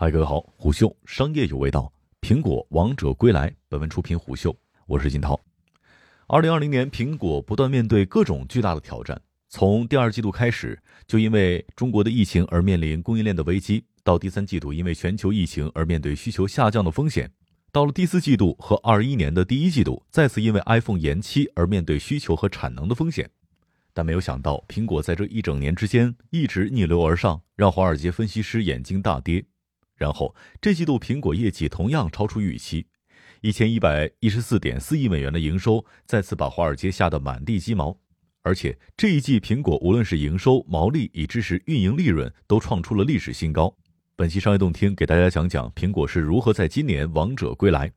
[0.00, 3.52] 嗨，各位好，虎嗅商业有味道，苹果王者归来。
[3.68, 5.36] 本文出品虎嗅，我是金涛。
[6.28, 9.20] 二零二零年，苹果不断面对各种巨大的挑战。
[9.48, 17.26] 从第二季度开始，就因为中国的疫情而面临供应链的危机；到第三季度，因为全球疫情而面对需求下降的风险；
[17.72, 23.28] 到了第四季度和二一年的第一季度，再次因为 iPhone 延期而面对需求和产能的风险。
[23.92, 29.44] 但没有想到，苹果在这一整年之间一直逆流而上，让华尔街分析师眼睛大跌。
[29.98, 32.86] 然后，这季度苹果业绩同样超出预期，
[33.42, 37.98] 一千一百一十四点四亿美元的营收再次把华尔街吓得满地鸡毛。
[38.42, 43.76] 而且这一季苹果无论是营收、毛利，以至是运营利润，都创出了历史新高。
[44.14, 47.92] 本期商业动听给大家讲讲苹果是如何在今年王者归来。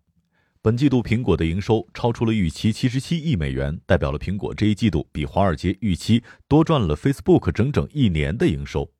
[0.63, 8.91] 本季度苹果的营收超出了预期七十七亿美元，代表了苹果这一季度比华尔街预期多赚了 Facebook 整整一年的营收。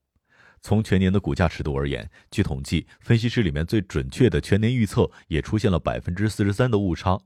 [0.62, 7.20] 从全年的股价尺度而言，据统计，分析师里面最准确的全年预测也出现了百分之四十三的误差，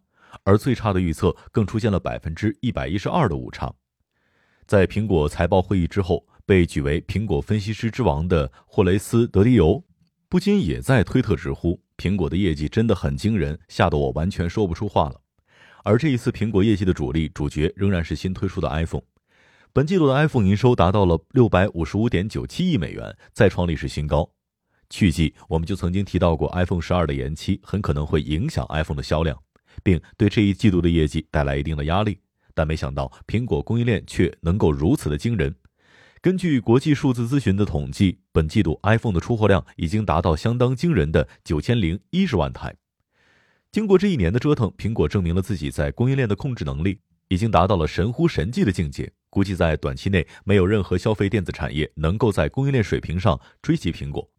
[0.44, 3.74] 而最差的预测更出现了百分之一百一十二的误差。
[4.66, 9.84] 在苹果财报会议之后，被举为苹果分析师之王的霍雷斯·德迪尤，
[10.30, 15.22] 不禁也在推特直呼：“苹果的业绩真的很惊人，吓得我完全说不出话了。”
[15.84, 19.04] 而这一次苹果业绩的主力主角仍然是新推出的 iPhone。
[19.76, 24.32] 本季度的 iPhone 营收达到了六百五十五点九七亿美元，再创历史新高。
[24.90, 29.38] 去季我们就曾经提到过，iPhone 十二的延期很可能会影响 iPhone 的销量，
[29.84, 32.18] 并对这一季度的业绩带来一定的压力。
[32.54, 35.54] 但没想到，苹果供应链却能够如此的惊人。
[36.22, 42.74] 根据国际数字咨询的统计，本季度 iPhone 的出货量已经达到相当惊人的九千零一十万台。
[43.74, 49.12] 经过这一年的折腾，苹果证明了自己在供应链的控制能力已经达到了神乎神迹的境界。
[49.36, 54.32] 估计在短期内，没有任何消费电子产业能够在供应链水平上追及苹果。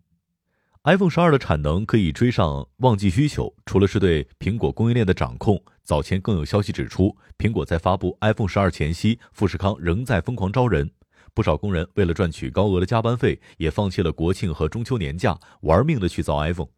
[0.84, 10.90] iPhone 十二的产能可以追上旺季需求，除了是对苹果供应链的掌控，早前更有消息指出，苹果在发布 iPhone 十二前夕，富士康仍在疯狂招人，
[11.34, 16.70] 不少工人为了赚取高额的加班费，也放弃了国庆和中秋年假，玩命的去造 iPhone。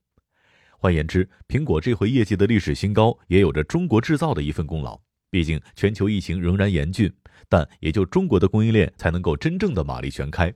[0.76, 5.00] 换言之，苹果这回业绩的历史新高，也有着中国制造的一份功劳。
[5.30, 7.12] 毕竟全球疫情仍然严峻。
[7.50, 10.52] 但也就中国的供应链才能够真正的马力全开，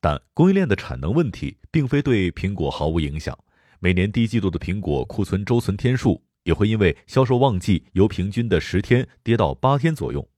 [0.00, 3.36] 但供应链的产能问题并非对苹果毫无影响。
[3.80, 10.28] 每年第一季度的苹果库存周存天数也会因为销售旺季由平均的十天跌到八天左右，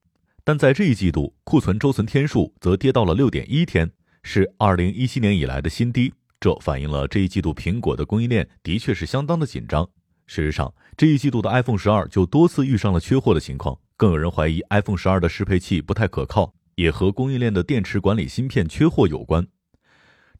[0.42, 3.90] 但在这一季度库存周存天数则跌到了六点一天，
[4.22, 6.14] 是二零一七年以来的新低。
[6.40, 9.86] 这反映了这一季度苹果的供应链的确是相当的紧张。
[10.26, 13.78] 事实上，这一季度的 iPhone 十二就多次遇上了缺货的情况。
[13.96, 19.46] 更有人怀疑 iPhone 十二的适配器不太可靠，也和供应链的电池管理芯片缺货有关。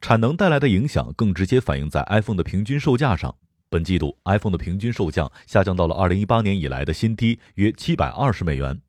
[0.01, 3.35] 产能带来的影响更直接反映在 iPhone 的平均售价上。
[3.71, 8.81] 本季度 iPhone 的平均售价下降到了2018年以来的新低，约720美元。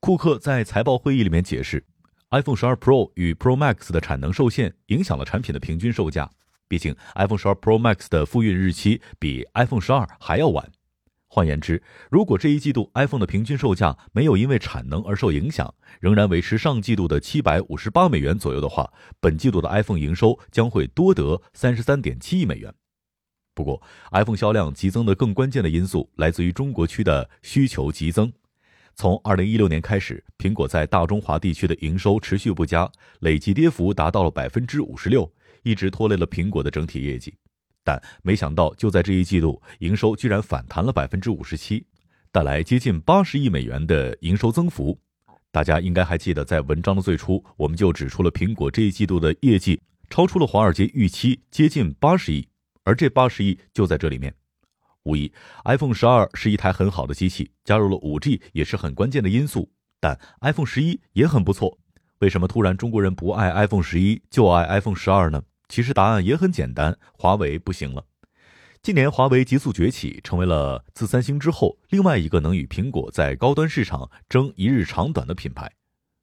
[0.00, 1.84] 库克在财报会议里面解释
[2.30, 6.30] ，iPhone 十二 Pro 与 Pro Max 的产能受限，影响了产品的平均售价。
[6.68, 10.70] 毕竟 iPhone 十二 Pro Max 的复运日期比 iPhone 十二还要晚。
[11.30, 18.90] 换言之，如果这一季度 iPhone 的平均售价没有因为产能而受影响，仍然维持上季度的七百五十八美元左右的话，
[19.20, 22.72] 本季度的 iPhone 营收将会多得三十三点七亿美元。
[23.54, 28.32] 不过，iPhone 销量急增的更关键的因素来自于中国区的需求急增。
[29.00, 35.32] 从二零一六年开始，苹果在大中华地区的营收持续不佳，累计跌幅达到了百分之五十六，
[35.62, 37.32] 一直拖累了苹果的整体业绩。
[37.84, 41.86] 但没想到，就在这一季度，营收居然反弹了百分之五十七，
[42.32, 44.98] 带来接近八十亿美元的营收增幅。
[45.52, 49.80] 大家应该还记得，在文章的最初，我们就指出了苹果这一季度的业绩
[50.10, 52.48] 超出了华尔街预期，接近八十亿。
[52.82, 54.34] 而这八十亿就在这里面。
[55.08, 55.32] 无疑
[55.64, 59.70] ，iPhone 十二是一台很好的机器，加入了五 G 也是很关键的因素。
[59.98, 61.78] 但 iPhone 十一也很不错，
[62.18, 65.42] 为什么突然中国人不爱 iPhone 十一，就爱 iPhone 十二呢？
[65.70, 68.04] 其实答案也很简单，华为不行了。
[68.82, 75.72] 今年华为急速崛起，成为了自三星之后另外一个能与苹果在高端市场争一日长短的品牌。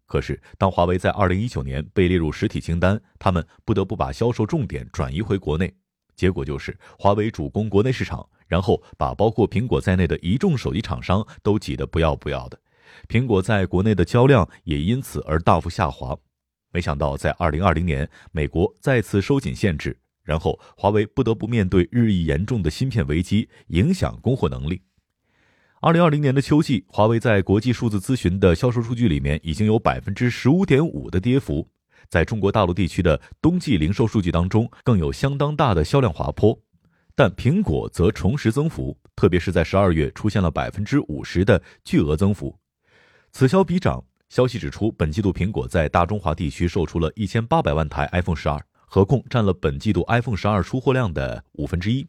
[0.05, 5.73] 可是，当华为在二零一九年被列入实体清单，他们不得不把销售重点转移回国内，
[6.15, 12.59] 结果就是华为主攻国内市场，然后把包括苹果在内的一众手机厂商都挤得不要不要的，
[13.07, 16.17] 苹果在国内的销量也因此而大幅下滑。
[16.71, 24.81] 没想到，在二零二零年，美国再次收紧限制，然后华为不得不面对日益严重的芯片危机，影响供货能力。
[25.81, 31.69] 二零二零年的秋季，华为在国际数字咨询的销售数据里面已经有百分之十五点五的跌幅，
[32.09, 36.57] 在中国大陆地区的冬季零售数据当中，更有相当大的销量滑坡。
[37.15, 42.57] 但苹果则重拾增幅，特别是在十二月出现了百分之五十的巨额增幅，
[43.31, 44.03] 此消彼长。
[44.27, 52.05] 消息指出，本季度苹果在大中华地区售出了一千八百万台 iPhone 十二，合共占了本季度 iPhone 十二出货量的五分之一。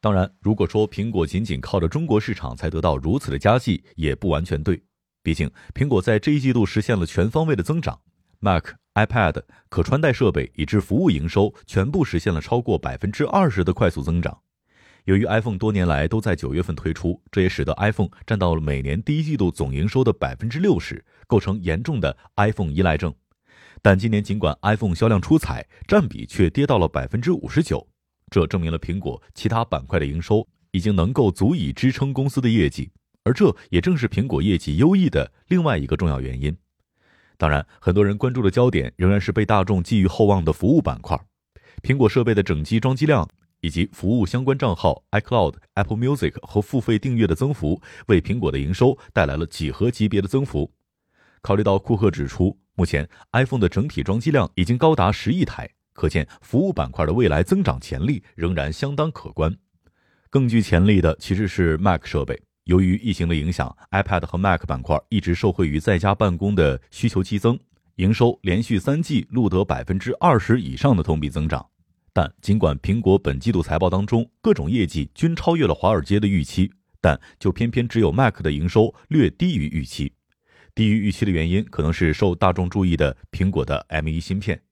[0.00, 4.82] 当然，如果说苹果仅仅靠着中国市场才得到如此的佳绩，也不完全对。
[5.22, 7.98] 毕竟，苹果在这一季度实现了全方位的增长
[8.40, 14.40] ，Mac、iPad、可穿戴设备以至服务营收全部实现了超过百分之二十的快速增长。
[15.04, 23.12] 由于 iPhone 多年来都在九月份推出，这也使得 iPhone 占到了每年第一季度总营收的百分之六十，构成严重的 iPhone 依赖症。
[23.80, 27.88] 但今年尽管 iPhone 销量出彩，占比却跌到了百分之五十九。
[28.30, 32.92] 这证明了苹果其他板块的营收已经能够足以支撑公司的业绩，
[33.24, 36.56] 而这也正是苹果业绩优异的另外一个重要原因。
[37.42, 41.18] 当然，很多人关注的焦点仍然是被大众寄予厚望的服务板块，
[41.82, 43.28] 苹果设备的整机装机量
[43.62, 50.70] 以及服务相关账号 iCloud、Apple Music 和付费订阅的增幅，为苹果的营收带来了几何级别的增幅。
[51.40, 55.68] 考虑到库克指出，目前 iPhone 的整体装机量已经高达十亿台。
[55.94, 59.52] 可见，服务板块的未来增长潜力仍然相当可观。
[60.30, 62.40] 更具潜力的其实是 Mac 设备。
[62.64, 67.58] 由于疫情的影响，iPad 和 Mac 板块一直受惠于在家办公的需求激增，
[67.96, 71.66] 营收连续三季录得百分之二十以上的同比增长。
[72.12, 76.70] 但尽管苹果本季度财报当中各种业绩均超越了华尔街的预期，
[77.00, 80.12] 但就偏偏只有 Mac 的营收略低于预期。
[80.74, 84.62] 低于预期的原因可能是受大众注意的苹果的 M1 芯片。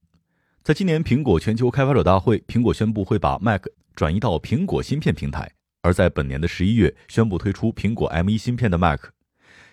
[0.62, 3.64] 在今年苹果全球开发者大会，苹果宣布会把 Mac
[3.96, 5.50] 转移到苹果芯片平台。
[5.82, 9.00] 而在本年的十一月，宣布推出苹果 M1 芯片的 Mac。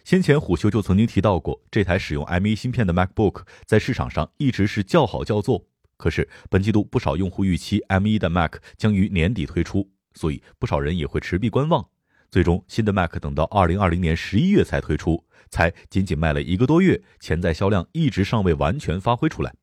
[0.05, 5.67] 先前虎嗅就曾经提到过，这台使用 M1 芯片的 MacBook 在市场上一直是叫好叫座。
[5.97, 11.85] 可是本季度不少用户预期 M1 的 Mac 将于年底推出，所以不少人也会持币观望。
[12.31, 19.53] 最终，新的 Mac 等到二零二零年十一月才推出，才仅仅卖了一个多月，潜在销量一直尚未完全发挥出来。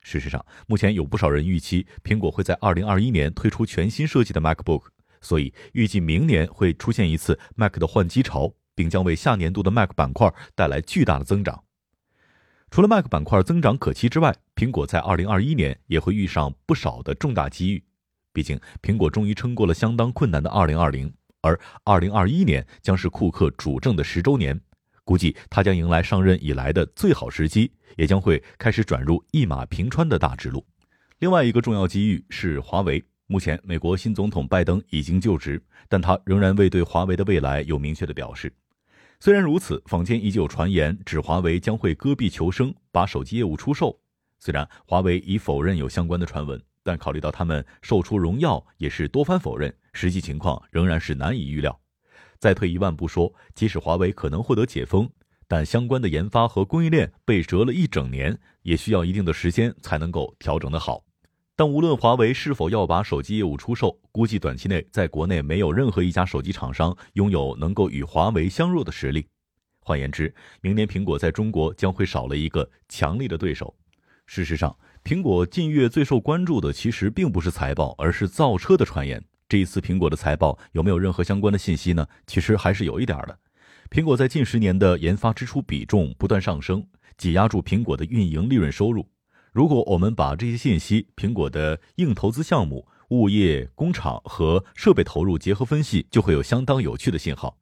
[0.00, 4.84] 事实上，目前有不少人预期苹果会在二零二一年推出全新设计的 MacBook，
[5.24, 11.64] 所以预计明年会出现一次 Mac 的换机潮，并将为下年度的 Mac 板块带来巨大的增长。
[12.70, 17.82] 除了 Mac 板块增长可期之外，苹果在二零二一年也会遇上不少的重大机遇。
[18.32, 24.60] 毕竟，苹果终于撑过了相当困难的二零二零，而二零二一年将是库克主政的十周年。
[25.04, 30.66] 估计他将迎来上任以来的最好时机，也将会开始转入一马平川的大之路。
[31.20, 33.04] 另外一个重要机遇是华为。
[33.26, 38.52] 目前，美国新总统拜登已经就职，但他仍然未对华为的未来有明确的表示。
[39.18, 43.98] 虽然如此，坊间依旧传言指华为将会割臂求生，把手机业务出售。
[44.38, 51.80] 虽然华为已否认有相关的传闻，但考虑到他们售出荣耀也是多番否认，实际情况仍然是难以预料。
[52.38, 55.08] 再退一万步说，即使华为可能获得解封，
[55.48, 61.02] 但相关的研发和供应链被折了一整年，也需要一定的时间才能够调整得好。
[61.56, 69.24] 但无论华为是否要把手机业务出售，估计短期内在国内没有任何一家手机厂商拥有能够与华为相若的实力。
[69.78, 73.72] 换言之，明年苹果在中国将会少了一个强力的对手。
[74.26, 79.22] 事实上，苹果近月最受关注的其实并不是财报，而是造车的传言。
[79.48, 82.04] 这一次苹果的财报有没有任何相关的信息呢？
[82.26, 83.38] 其实还是有一点的。
[83.90, 86.84] 苹果在近十年的研发支出比重不断上升，
[87.16, 89.08] 挤压住苹果的运营利润收入。
[89.54, 97.56] 如果我们把这些信息、苹果的硬投资项目、物业、工厂和设备投入结合分析，就会有相当有趣的信号。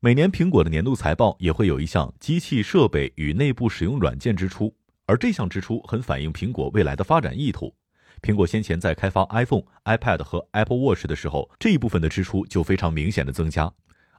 [0.00, 4.74] 每年苹果的年度财报也会有一项机器设备与内部使用软件支出，
[5.06, 7.72] 而这项支出很反映苹果未来的发展意图。
[8.20, 13.72] 苹果先前在开发 iPhone、iPad 和 Apple Watch 的时候，这一部分的支出就非常明显的增加。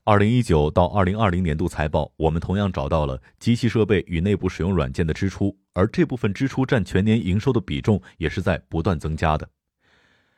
[0.05, 9.47] 二零一九到二零二零年度财报，我们同样找到了机器设备与内部使用软件的支出，而这部分支出占全年营收的比重也是在不断增加的。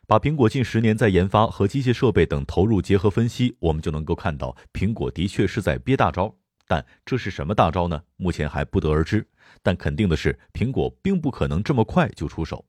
[0.08, 6.36] 把苹果近十年在研发和机械设备等投入结合分析，我们就能够看到，苹果的确是在憋大招。
[6.68, 8.02] 但这是什么大招呢？
[8.18, 9.26] 目前还不得而知。
[9.62, 12.66] 但肯定的是，苹果并不可能这么快就出手。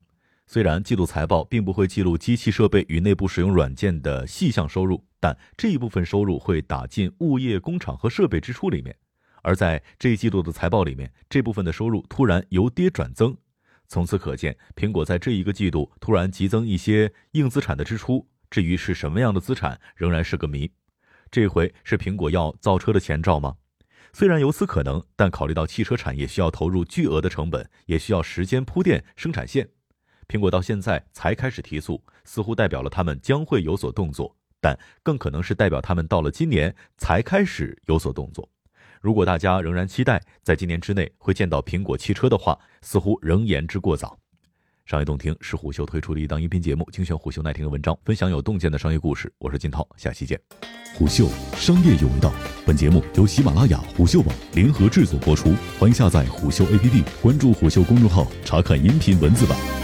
[0.46, 8.96] 虽然季度财报并不会记录机器设备与内部使用软件的细项收入，但这一部分收入会打进物业、工厂和设备支出里面。
[9.42, 13.36] 而在这一季度的财报里面，这部分的收入突然由跌转增，
[13.86, 18.28] 从此可见，苹果在这一个季度突然急增一些硬资产的支出。
[18.50, 20.72] 至于是什么样的资产，仍然是个谜。
[21.30, 23.54] 这回是苹果要造车的前兆吗？
[24.12, 29.68] 虽然有此可能，但考虑到汽车产业需要投入巨额的成本，也需要时间铺垫生产线。
[30.26, 38.48] 苹果到现在才开始提速，似乎代表了他们将会有所动作，但更可能是代表他们到了今年才开始有所动作。
[39.00, 44.16] 如果大家仍然期待在今年之内会见到苹果汽车的话，似乎仍言之过早。
[44.84, 49.32] 商业洞听是虎嗅推出的一档音频节目，精选虎嗅耐听的文章，分享有洞见的商业故事。
[49.38, 50.40] 我是金涛，下期见。
[50.94, 52.32] 虎嗅商业有味道，
[52.64, 59.81] 本节目由喜马拉雅、虎嗅网联合制作播出，欢迎下载虎嗅 APP，关注虎嗅公众号，查看音频文字版。